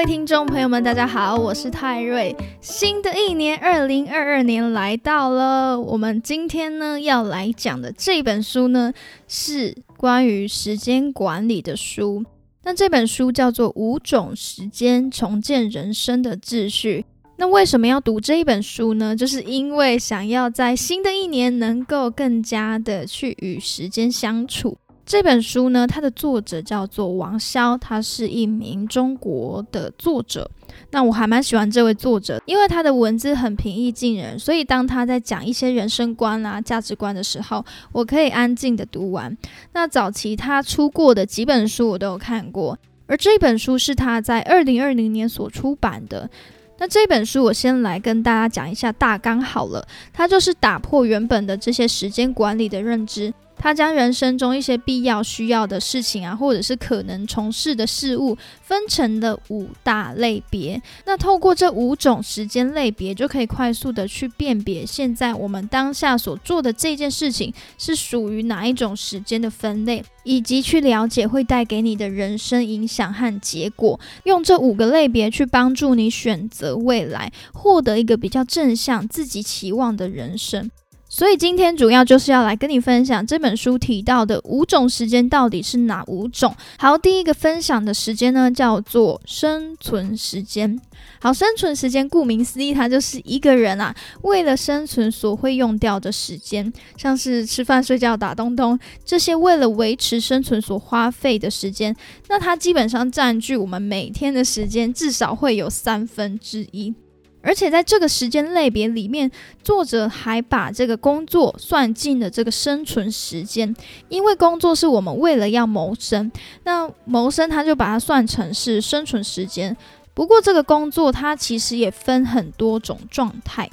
[0.00, 2.34] 各位听众朋友们，大家好，我是泰瑞。
[2.62, 5.78] 新的一年，二零二二年来到了。
[5.78, 8.94] 我们今天呢要来讲的这本书呢，
[9.28, 12.24] 是关于时间管理的书。
[12.62, 17.04] 那这本书叫做《五种时间重建人生的秩序》。
[17.36, 19.14] 那为什么要读这一本书呢？
[19.14, 24.78] 就是因为想要在新的一年能够更加的去与时间相处。
[25.10, 30.48] 这本书呢，它的作者叫做王潇，他是一名中国的作者。
[30.92, 39.36] 那我还蛮喜欢这位作者，因为他的文字很平易近人，所以当他在讲一些人生观啊、价值观的时候，我可以安静的读完。
[39.72, 46.30] 那早期他出过的几本书我都有看过，而这本书是他在二零二零年所出版的。
[46.78, 53.34] 那这本书我先来跟大家讲一下大纲好了，它就是打破原本的这些时间管理的认知。
[53.62, 60.80] 他将人生中一些必要需要的事情啊，或者是可能从事的事物，分成了五大类别。
[61.04, 74.00] 那透过这五种时间类别，就可以快速的去辨别现在我们当下所做的这件事情是属于哪一种时间的分类，以及去了解会带给你的人生影响和结果。
[74.24, 80.70] 用这五个类别去帮助你选择未来，获得一个比较正向、自己期望的人生。
[81.12, 86.54] 所以今天主要就是要来跟你分享这本书提到的五种时间到底是哪五种。
[86.78, 90.80] 好，第一个分享的时间呢叫做生存时间。
[91.20, 101.94] 好，生存时间顾名思义，它就是一个人啊为了生存所会用掉的时间，像是吃饭、睡觉、打东东这些为了维持生存所花费的时间，
[102.28, 106.94] 那它基本上占据我们每天的时间至少会有三分之一。
[107.42, 109.30] 而且在这个时间类别里面，
[109.62, 113.74] 作者还把这个工作算进了这个生存时间，
[114.08, 116.30] 因为工作是我们为了要谋生，
[116.64, 119.76] 那谋生他就把它算成是生存时间。
[120.12, 123.70] 不过这个工作它其实也分很多种状态。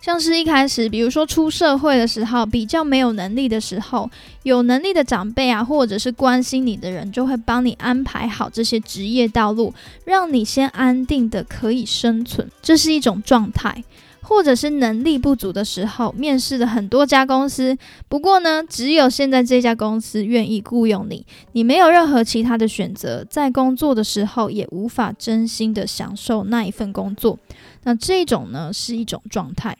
[0.00, 4.10] 像是一开始，比如说出社会的时候，比较没有能力的时候，
[4.44, 9.74] 有能力的长辈啊，或者是关心你的人，就会帮你安排好这些职业道路，
[10.04, 13.84] 让你先安定的可以生存，这是一种状态。
[14.22, 17.76] 或者是能力不足的时候，面试了很多家公司，
[18.08, 27.36] 不过呢，只有现在这家公司愿意雇佣你，你没有任何其他的选择，在工作的时候也无法真心的享受那一份工作，
[27.82, 29.76] 那这种呢，是一种状态。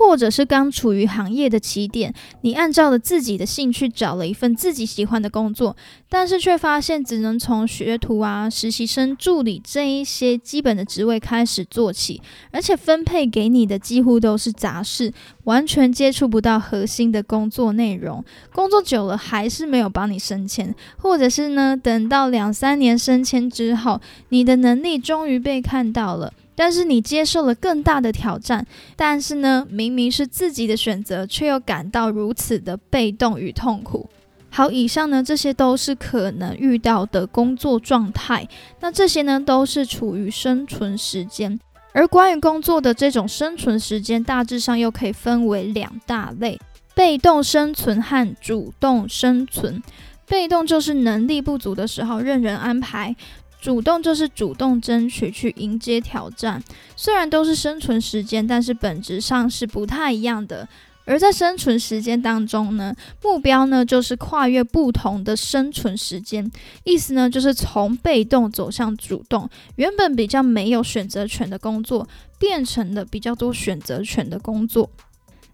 [0.00, 5.76] 或者是刚处于行业的起点，你按照了自己的兴趣找了一份自己喜欢的工作，
[6.08, 15.12] 但是却发现只能从学徒啊、实习生、助理这一些基本的职位开始做起，而且分配给你的几乎都是杂事，
[15.44, 18.24] 完全接触不到核心的工作内容。
[18.54, 24.00] 工作久了还是没有帮你升迁，或者是呢，等到两三年升迁之后，
[24.30, 26.32] 你的能力终于被看到了。
[26.60, 34.06] 但是你接受了更大的挑战，但是呢，明明是自己的选择，却又感到如此的被动与痛苦。
[34.50, 38.46] 好，以上呢，这些都是可能遇到的工作状态。
[38.80, 41.58] 那这些呢，都是处于生存时间。
[41.94, 46.60] 而关于工作的这种生存时间，大致上又可以分为两大类：
[46.94, 49.82] 被动生存和主动生存。
[50.26, 53.16] 被动就是能力不足的时候，任人安排。
[53.60, 56.62] 主动就是主动争取去迎接挑战，
[56.96, 60.68] 虽然都是生存时间，但是本质上是不太一样的。
[61.06, 66.48] 而在生存时间当中呢，目标呢就是跨越不同的生存时间，
[66.84, 72.06] 意思呢就是从被动走向主动，原本比较没有选择权的工作，
[72.38, 74.88] 变成了比较多选择权的工作。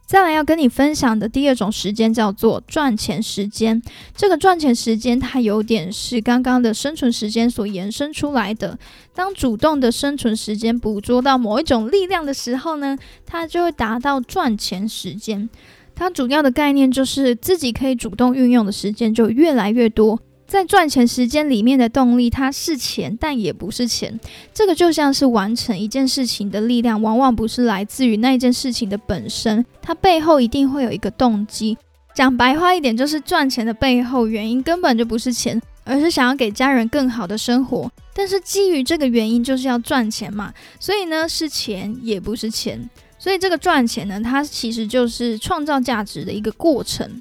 [0.06, 3.82] 再来要跟你分享的第二种时间叫做赚钱时间。
[4.16, 8.78] 这个赚钱时间它有点是刚刚的生存时间所延伸出来的。
[9.12, 15.48] 当主动的生存时间捕捉到某一种力量的时候呢，它就会达到赚钱时间。
[15.96, 20.20] 它主要的概念就是自己可以主动运用的时间就越来越多。
[20.46, 24.18] 在赚钱时间里面的动力，它是钱，但也不是钱。
[24.54, 31.76] 这个就像是完成一件事情的力量，往往不是来自于那件事情的本身，它背后一定会有一个动机。
[32.14, 37.90] 讲白话一点，就是赚钱的背后原因根本就不是钱，而是想要给家人更好的生活。
[38.14, 42.88] 但是基于这个原因，就是要赚钱嘛，所以呢，是钱也不是钱。
[43.18, 47.20] 所以这个赚钱呢，它其实就是创造价值的一个过程。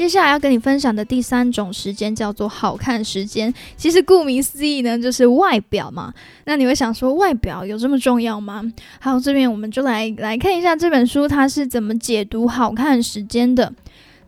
[0.00, 3.52] 接下来要跟你分享的第三种时间叫做好看时间。
[3.76, 6.10] 其实顾名思义呢，就是外表嘛。
[6.46, 8.64] 那你会想说，外表有这么重要吗？
[8.98, 13.70] 好，这边我们就来来看一下这本书它是怎么解读好看时间的。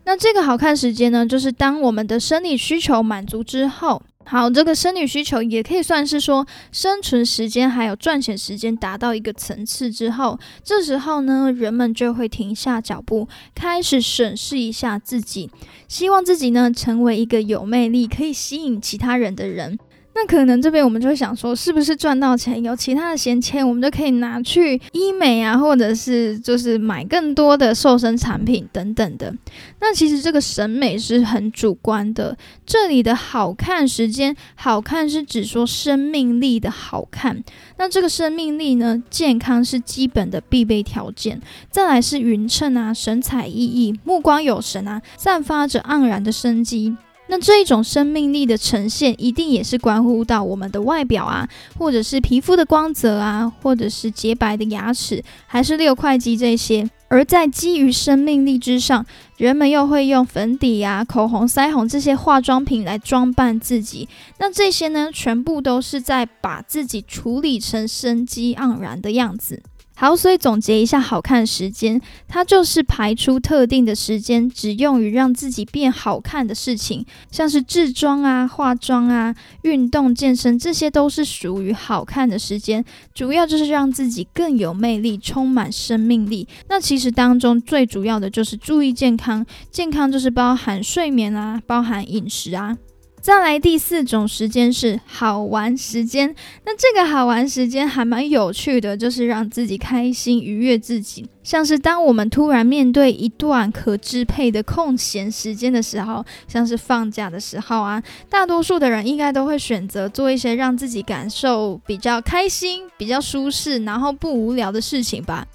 [0.05, 15.51] 那这个好看时间呢，就是当我们的生理需求满足之后，好，这个生理需求也可以算是说生存时间还有赚钱时间达到一个层次之后，这时候呢，人们就会停下脚步，开始审视一下自己，
[15.87, 19.79] 希望自己呢成为一个有魅力、可以吸引其他人的人。
[20.15, 29.35] 那可能这边我们就会想说，是不是赚到钱有其他的闲钱，我们就可以拿去医美啊，或者是就是买更多的瘦身产品等等的。
[29.81, 32.37] 那其实这个审美是很主观的，
[32.67, 37.43] 这里的好看时间，好看是指说生命力的好看。
[37.79, 46.97] 那这个生命力呢，健康是基本的必备条件，再来是匀称啊，神采奕奕，目光有神啊，散发着盎然的生机。
[47.29, 51.49] 那这一种生命力的呈现，一定也是关乎到我们的外表啊，
[51.79, 56.89] 或者是皮肤的光泽啊，或者是洁白的牙齿，还是六块肌这些。
[57.09, 59.05] 而在基于生命力之上，
[59.37, 64.09] 人们又会用粉底啊、口红、腮红这些化妆品来装扮自己。
[64.39, 69.63] 那这些呢，全部都是在把自己处理成生机盎然的样子。
[70.03, 79.33] 好，所以总结一下，好看时间，它就是排出特定的时间，只用于让自己变好看的事情，像是制妆啊、化妆啊、
[79.63, 82.85] 运动、健身，这些都是属于好看的时间。
[83.15, 86.49] 主要就是让自己更有魅力，充满生命力。
[86.69, 92.77] 那其实当中最主要的就是注意健康，健康就是包含睡眠啊，包含饮食啊。
[93.23, 96.35] 再来第四种时间是好玩时间，
[96.67, 101.25] 那这个好玩时间还蛮有趣的，就是让自己开心愉悦自己。
[101.45, 115.47] 像是当我们突然面对一段可支配的空闲时间的时候，像是放假的时候啊，大多数的人应该都会选择做一些让自己感受比较开心、比较舒适，然后不无聊的事情吧。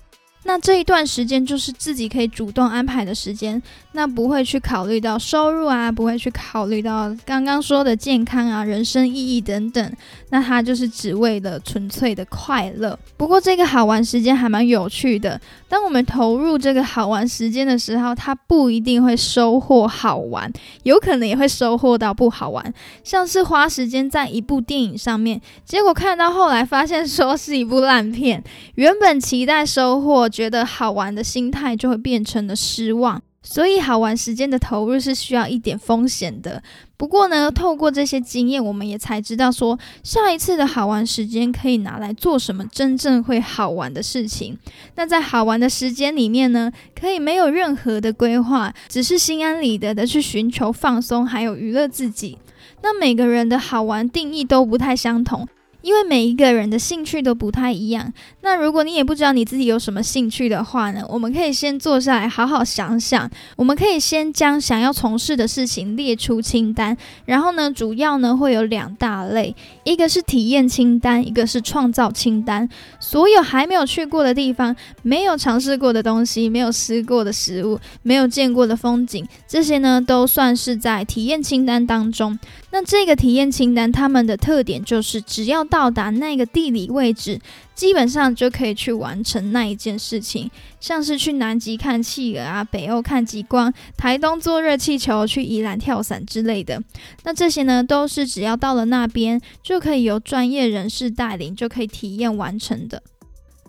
[0.43, 3.61] 那这一段时间就是自己可以主动安排的时间，
[3.97, 9.91] 那不会去考虑到收入啊，不会去考虑到刚刚说的健康啊、人生意义等等。
[10.29, 12.97] 那它就是只为了纯粹的快乐。
[13.17, 15.41] 不过这个好玩时间还蛮有趣的。
[15.67, 20.51] 当我们投入这个好玩时间的时候，它不一定会收获好玩，
[20.83, 22.71] 有可能也会收获到不好玩。
[23.03, 28.43] 像是花时间在一部电影上面，结果看到后来发现说是一部烂片，
[28.75, 30.27] 原本期待收获。
[30.29, 36.61] 觉得好玩的心态就会变成了失望，所以好玩时间的投入是需要一点风险的。
[36.97, 44.57] 不过呢，透过这些经验，我们也才知道说，下一次的好玩时间可以拿来做什么真正会好玩的事情。
[44.95, 52.37] 那在好玩的时间里面呢，可以没有任何的规划，只是心安理得的去寻求放松，还有娱乐自己。
[52.81, 55.47] 那每个人的好玩定义都不太相同。
[55.87, 58.11] 因为每一个人的兴趣都不太一样，
[58.41, 63.31] 那如果你也不知道你自己有什么兴趣的话呢，我们可以先坐下来好好想想。
[63.55, 69.55] 我们可以先将想要从事的事情列出清单，然后呢，主要呢会有两大类，
[69.85, 72.67] 一个是体验清单，一个是创造清单。
[72.99, 82.37] 所有还没有去过的地方、没有尝试过的东西、没有吃过的食物、没有见过的风景，这些呢都算是在体验清单当中。
[82.69, 87.39] 那这个体验清单，他们的特点就是只要到达那个地理位置，
[87.73, 90.51] 基本上就可以去完成那一件事情。
[90.79, 96.81] 像是去南极看企鹅啊，北欧看极光，台东坐热气球，去宜兰跳伞之类的。
[97.23, 103.01] 那这些呢，都是只要到了那边，就可以由专业人士带领，就可以体验完成的。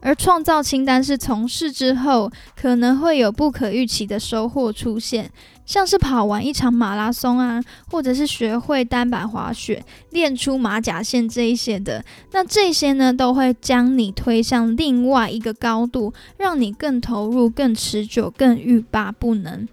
[0.00, 5.30] 而创造清单是从事之后，可能会有不可预期的收获出现。
[5.66, 12.02] 像是跑完一场马拉松啊，或者是学会单板滑雪、练出马甲线这一些的，
[12.32, 19.68] 那这些呢都会将你推向另外一个高度，让你更投入、更持久、更欲罢不能。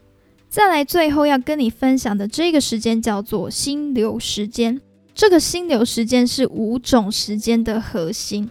[0.50, 4.82] 再来，最后要跟你分享的这个时间叫做心流时间。
[5.13, 8.50] 这个心流时间是五种时间的核心。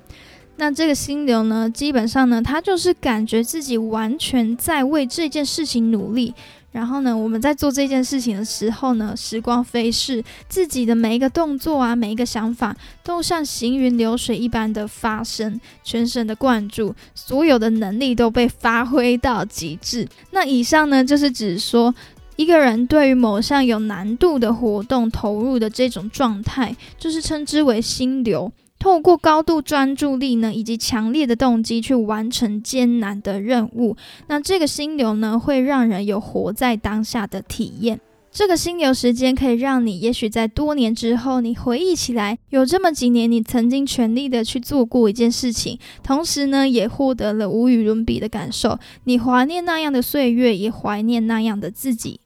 [0.57, 6.33] 那这个心流呢，基本上呢，他就是感觉自己完全在为这件事情努力。
[6.71, 20.09] 然后呢，我们在做这件事情的时候呢，时光飞逝，自己的每一个动作啊，每一个想法，都像行云流水一般的发生，全神的灌注，所有的能力都被发挥到极致。
[20.33, 21.95] 那以上呢，就是指说
[22.35, 28.53] 一个人对于某项有难度的活动投入的这种状态，就是称之为心流。
[28.79, 38.01] 透过高度专注力呢，以及强烈的动机去完成艰难的任务，那这个心流呢，会让人有活在当下的体验。
[38.31, 48.77] 这个心流时间可以让你，也许在多年之后，你回忆起来，有这么几年，你曾经全力的去做过一件事情，同时呢，也获得了无与伦比的感受。
[49.05, 52.19] 你怀念那样的岁月，也怀念那样的自己。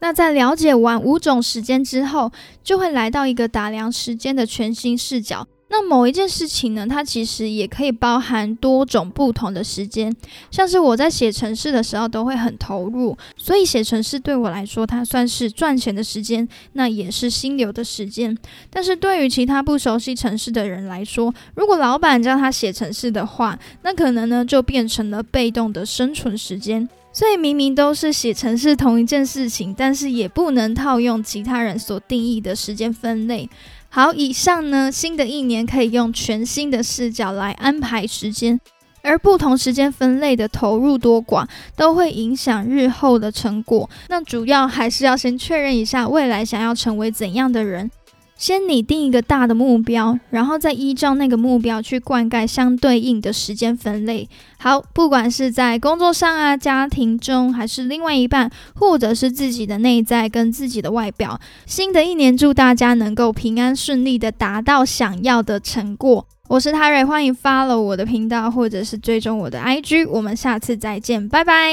[0.00, 2.30] 那在了解完五种时间之后，
[2.62, 5.46] 就会来到一个打量时间的全新视角。
[5.70, 10.10] 那某一件事情呢，它其实也可以包含多种不同的时间。
[10.50, 18.34] 像是我在写程式的时候，都会很投入，所以写程式对我来说，它算是赚钱的时间，那也是心流的时间。
[18.70, 26.88] 但是对于其他不熟悉程式的人来说，如果老板叫他写程式的话，那可能呢就变成了被动的生存时间。
[27.12, 33.48] 所以明明都是写成是同一件事情，但是也不能套用其他人所定义的时间分类。
[33.88, 38.60] 好，以上呢，新的一年可以用全新的视角来安排时间，
[39.02, 43.88] 而不同时间分类的投入多寡，都会影响日后的成果。
[44.08, 47.90] 那主要还是要先确认一下未来想要成为怎样的人。
[48.38, 54.28] 先拟定一个大的目标，然后再依照那个目标去灌溉相对应的时间分类。
[54.58, 61.40] 好，不管是在工作上啊、家庭中，还是另外一半，或者是自己的内在跟自己的外表。
[61.66, 66.24] 新的一年，祝大家能够平安顺利的达到想要的成果。
[66.48, 70.08] 我是泰瑞，欢迎 follow 我的频道，或者是追踪我的 IG。
[70.08, 71.72] 我们下次再见，拜拜。